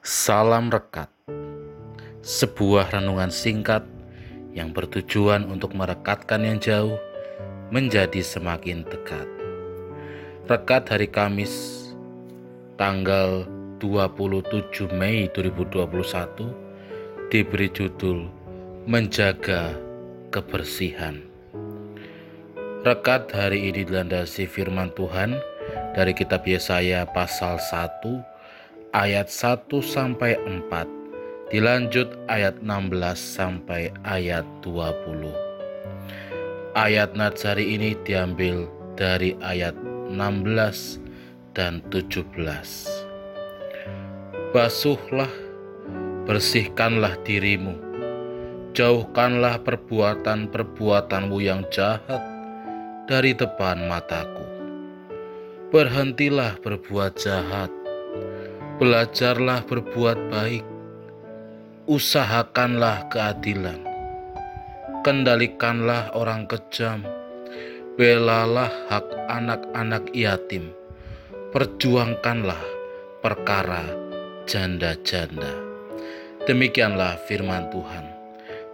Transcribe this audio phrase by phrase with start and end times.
[0.00, 1.12] Salam Rekat
[2.24, 3.84] Sebuah renungan singkat
[4.56, 6.96] yang bertujuan untuk merekatkan yang jauh
[7.68, 9.28] menjadi semakin dekat.
[10.48, 11.52] Rekat hari Kamis
[12.80, 13.44] tanggal
[13.84, 18.24] 27 Mei 2021 diberi judul
[18.88, 19.76] Menjaga
[20.32, 21.20] Kebersihan.
[22.88, 25.36] Rekat hari ini dilandasi firman Tuhan
[25.92, 28.39] dari kitab Yesaya pasal 1
[28.96, 35.30] ayat 1 sampai 4 dilanjut ayat 16 sampai ayat 20
[36.78, 39.74] ayat Natsari ini diambil dari ayat
[40.10, 41.02] 16
[41.54, 42.30] dan 17
[44.50, 45.30] basuhlah
[46.30, 47.74] bersihkanlah dirimu.
[48.70, 52.22] Jauhkanlah perbuatan-perbuatanmu yang jahat
[53.10, 54.46] dari depan mataku.
[55.74, 57.70] Berhentilah berbuat jahat
[58.80, 60.64] Belajarlah berbuat baik,
[61.84, 63.76] usahakanlah keadilan,
[65.04, 67.04] kendalikanlah orang kejam,
[68.00, 70.72] belalah hak anak-anak yatim,
[71.52, 72.64] perjuangkanlah
[73.20, 73.84] perkara
[74.48, 75.52] janda-janda.
[76.48, 78.08] Demikianlah firman Tuhan.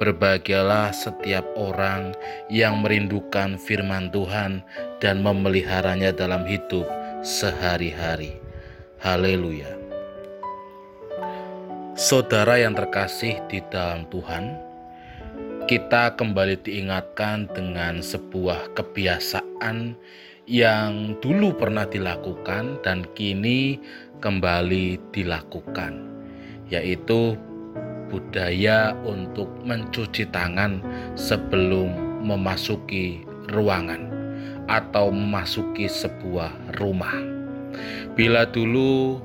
[0.00, 2.16] Berbahagialah setiap orang
[2.48, 4.64] yang merindukan firman Tuhan
[4.96, 6.88] dan memeliharanya dalam hidup
[7.20, 8.40] sehari-hari.
[9.04, 9.79] Haleluya!
[12.00, 14.56] Saudara yang terkasih di dalam Tuhan,
[15.68, 19.92] kita kembali diingatkan dengan sebuah kebiasaan
[20.48, 23.76] yang dulu pernah dilakukan dan kini
[24.24, 26.08] kembali dilakukan,
[26.72, 27.36] yaitu
[28.08, 30.80] budaya untuk mencuci tangan
[31.20, 31.92] sebelum
[32.24, 34.08] memasuki ruangan
[34.72, 37.20] atau memasuki sebuah rumah.
[38.16, 39.20] Bila dulu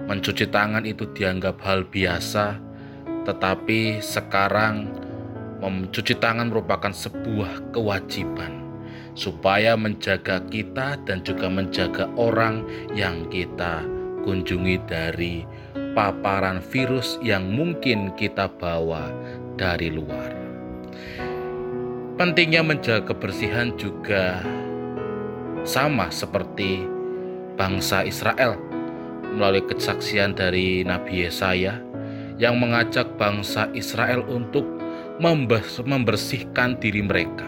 [0.00, 2.56] Mencuci tangan itu dianggap hal biasa,
[3.28, 4.88] tetapi sekarang
[5.62, 8.62] mencuci tangan merupakan sebuah kewajiban
[9.12, 12.64] supaya menjaga kita dan juga menjaga orang
[12.96, 13.84] yang kita
[14.24, 15.44] kunjungi dari
[15.92, 19.12] paparan virus yang mungkin kita bawa
[19.60, 20.32] dari luar.
[22.16, 24.40] Pentingnya menjaga kebersihan juga
[25.62, 26.82] sama seperti
[27.54, 28.71] bangsa Israel
[29.34, 31.80] melalui kesaksian dari Nabi Yesaya
[32.36, 34.64] yang mengajak bangsa Israel untuk
[35.22, 37.46] membersihkan diri mereka,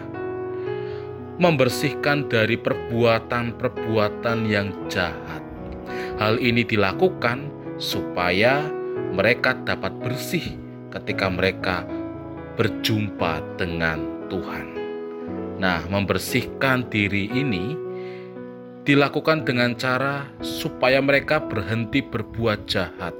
[1.41, 5.43] membersihkan dari perbuatan-perbuatan yang jahat.
[6.15, 8.63] Hal ini dilakukan supaya
[9.11, 10.55] mereka dapat bersih
[10.95, 11.83] ketika mereka
[12.55, 13.99] berjumpa dengan
[14.31, 14.67] Tuhan.
[15.59, 17.84] Nah, membersihkan diri ini
[18.85, 23.17] dilakukan dengan cara supaya mereka berhenti berbuat jahat.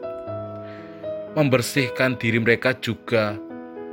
[1.34, 3.36] Membersihkan diri mereka juga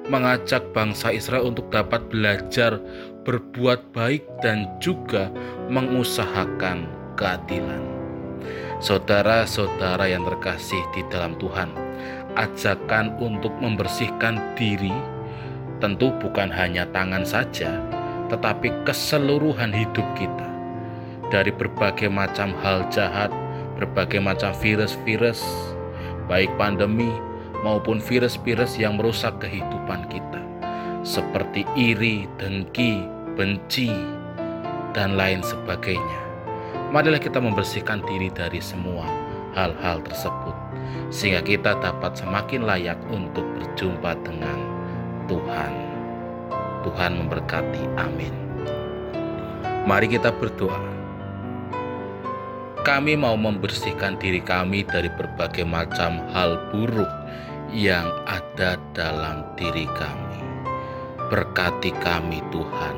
[0.07, 2.77] mengajak bangsa Israel untuk dapat belajar
[3.25, 5.33] berbuat baik dan juga
[5.73, 7.83] mengusahakan keadilan.
[8.85, 11.73] Saudara-saudara yang terkasih di dalam Tuhan,
[12.37, 14.93] ajakan untuk membersihkan diri
[15.81, 17.81] tentu bukan hanya tangan saja,
[18.29, 20.52] tetapi keseluruhan hidup kita
[21.33, 23.33] dari berbagai macam hal jahat,
[23.81, 25.41] berbagai macam virus-virus,
[26.29, 27.09] baik pandemi
[27.65, 30.45] maupun virus-virus yang merusak kehidupan kita,
[31.01, 33.01] seperti iri, dengki,
[33.33, 33.89] benci,
[34.93, 36.21] dan lain sebagainya.
[36.93, 39.09] Marilah kita membersihkan diri dari semua
[39.57, 40.53] hal-hal tersebut,
[41.09, 44.59] sehingga kita dapat semakin layak untuk berjumpa dengan
[45.33, 45.73] Tuhan.
[46.85, 47.83] Tuhan memberkati.
[47.97, 48.35] Amin.
[49.89, 51.02] Mari kita berdoa.
[52.83, 57.07] Kami mau membersihkan diri kami dari berbagai macam hal buruk
[57.71, 60.43] yang ada dalam diri kami.
[61.31, 62.97] Berkati kami, Tuhan.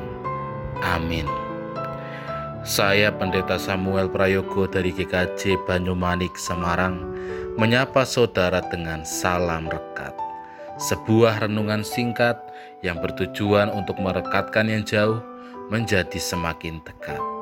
[0.81, 1.29] Amin.
[2.65, 7.05] Saya Pendeta Samuel Prayogo dari GKJ Banyumanik, Semarang,
[7.53, 10.17] menyapa saudara dengan salam rekat.
[10.81, 12.41] Sebuah renungan singkat
[12.81, 15.21] yang bertujuan untuk merekatkan yang jauh
[15.69, 17.34] menjadi semakin dekat.